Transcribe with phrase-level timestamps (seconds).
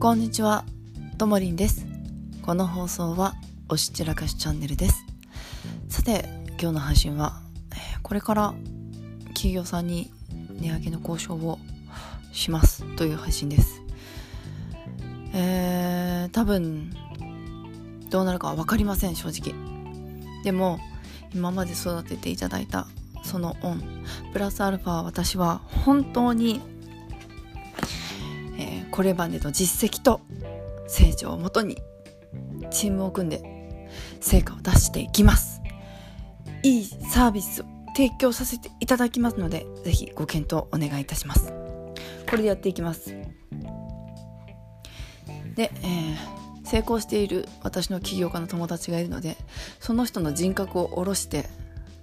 [0.00, 0.64] こんにちは、
[1.18, 1.84] ともりんです。
[2.42, 3.34] この放送は、
[3.68, 5.04] おしちらかしチャンネルです。
[5.88, 7.42] さて、今日の配信は、
[8.04, 8.54] これから
[9.34, 10.12] 企業さんに
[10.60, 11.58] 値上げの交渉を
[12.30, 13.82] しますという配信です。
[15.34, 16.94] えー、多分、
[18.08, 19.52] どうなるかは分かりません、正直。
[20.44, 20.78] でも、
[21.34, 22.86] 今まで育てていただいた
[23.24, 23.82] その恩、
[24.32, 26.62] プラスアルファ私は本当に
[28.98, 30.20] これまでの実績と
[30.88, 31.78] 成長をもとに
[32.72, 33.88] チームを組んで
[34.20, 35.62] 成果を出していきます。
[36.64, 41.52] いいサービスを提供させていただきますのでぜひご検討お願いいたします。
[42.28, 43.10] これでやっていきます。
[45.54, 49.38] で、えー成功している私の起業家の友達がいるので
[49.80, 51.46] その人の人格を下ろして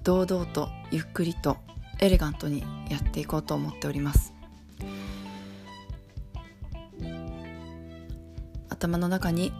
[0.01, 1.57] 堂々とゆっくりと
[1.99, 4.34] エレガントにやっていこうと思っております。
[8.75, 9.53] 頭の中に、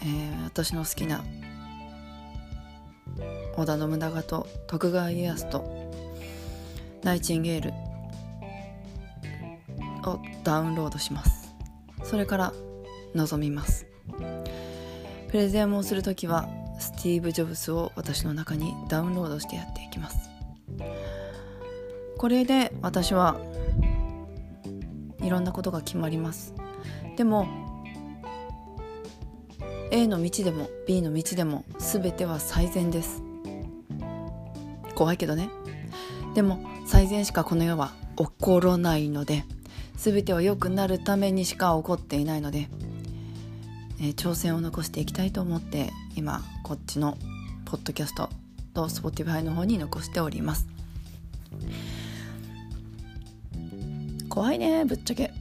[0.00, 1.24] えー私の好きな
[3.56, 5.90] 織田信長と徳川家康と
[7.02, 7.70] ナイチンゲール
[10.10, 11.54] をダウンロードします。
[12.04, 12.52] それから
[13.14, 13.86] 臨みます。
[15.28, 20.30] プレゼンをするときはスティーブ・ジョブスを私の中にダウンロードしてやっていきます。
[22.18, 23.38] これで私は
[25.22, 26.52] いろんなことが決まります。
[27.16, 27.61] でも
[29.94, 33.22] A の道でも B の道でも全ては最善です。
[34.94, 35.50] 怖いけどね。
[36.34, 39.44] でも最善しかこの世は起こらないので
[39.96, 42.70] 全ては良くなるためにしか起こっていないので、
[44.00, 47.18] えー挑戦を残していきたいと思って今こっちの
[47.66, 48.30] ポッドキャスト
[48.72, 50.66] と Spotify の方に残しております。
[54.30, 55.34] 怖いねぶっちゃけ。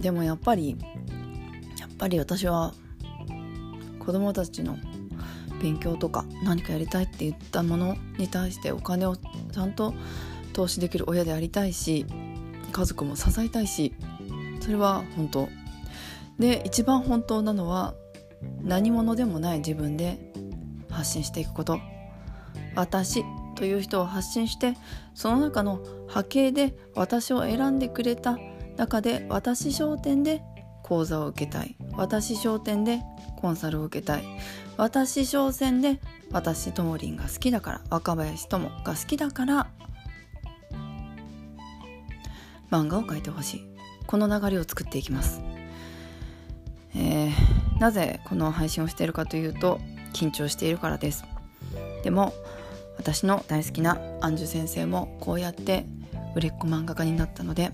[0.00, 0.76] でもやっぱり
[1.98, 2.72] ぱり私は
[3.98, 4.78] 子供たちの
[5.60, 9.92] 勉強とか何かやりたいって言ったものに対してお金をちゃんと
[10.52, 12.06] 投資できる親でありたいし
[12.72, 13.94] 家族も支えたいし
[14.60, 15.48] それは本当。
[16.38, 17.94] で一番本当なのは
[18.62, 20.32] 何者でもない自分で
[20.88, 21.80] 発信していくこと。
[22.74, 23.24] 私
[23.56, 24.74] という人を発信して
[25.14, 28.38] その中の波形で私を選んでくれた
[28.76, 30.42] 中で私商店で
[30.88, 31.76] 講座を受けたい。
[31.92, 33.00] 私商店で
[33.36, 34.24] コンサルを受けたい。
[34.76, 36.00] 私商店で
[36.30, 37.80] 私ともりんが好きだから。
[37.90, 39.70] 若林ともが好きだから。
[42.70, 43.68] 漫画を描いてほしい。
[44.06, 45.42] この流れを作っていきます、
[46.94, 49.78] えーなぜこの配信をしているかというと
[50.12, 51.24] 緊張しているからです。
[52.02, 52.32] でも
[52.96, 55.86] 私の大好きなアンジュ先生もこうやって
[56.34, 57.70] 売れっ子漫画家になったので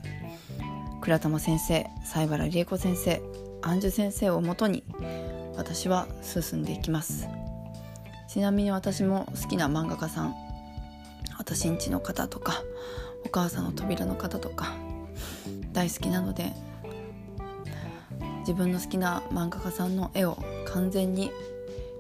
[1.05, 3.21] 倉玉先生西原理恵子先生
[3.61, 4.85] アンジュ先生をもとに
[5.55, 7.29] 私は進んでいきます。
[8.27, 10.35] ちなみに私も好きな漫画家さん
[11.37, 12.63] 私んちの方とか
[13.23, 14.73] お母さんの扉の方とか
[15.75, 16.55] 大好きなので
[18.41, 21.31] 自分の好きな漫画家さんの絵を完全に、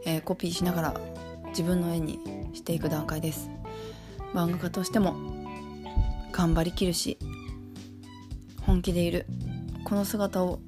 [0.06, 1.00] えーコピーしながら
[1.48, 2.21] 自分の絵に
[2.54, 3.50] していく段階です。
[4.32, 5.15] 漫画家としても
[6.32, 7.19] 頑張りきるし
[8.67, 9.27] 本気でいる。
[9.85, 10.61] この姿を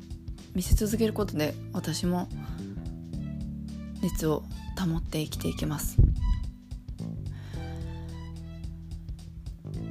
[0.54, 2.28] 見せ続けることで私も
[4.02, 4.42] 熱を
[4.78, 5.96] 保って生きていけます。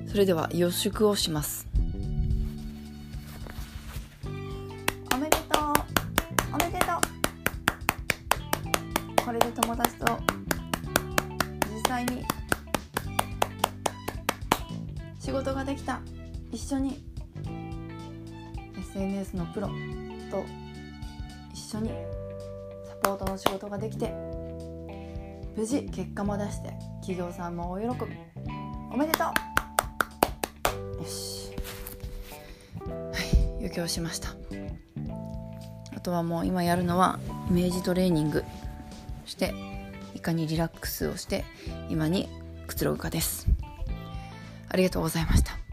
[0.08, 1.68] それでは予祝をします。
[5.14, 5.74] おめでとう。
[6.54, 6.86] おめでと
[9.22, 9.26] う。
[9.26, 10.06] これで友達と
[11.74, 12.24] 実際に
[15.20, 16.00] 仕事ができた。
[16.52, 17.04] 一緒に
[18.95, 19.67] SNS のプロ
[20.31, 20.45] と
[21.53, 21.89] 一緒に
[22.88, 24.13] サポートの仕事ができて
[25.57, 26.69] 無事結果も出して
[27.01, 28.11] 企業さんも大喜び。
[28.91, 29.25] おめでと
[30.97, 31.01] う。
[31.01, 31.51] よし。
[32.80, 34.30] はい余興しました。
[35.95, 37.19] あとはもう今やるのは
[37.50, 38.45] イメージトレーニング。
[39.25, 39.53] して
[40.13, 41.44] いかにリラックスをして
[41.89, 42.30] 今に
[42.68, 43.48] くつろぐかです。
[44.69, 45.64] ありがとうございました。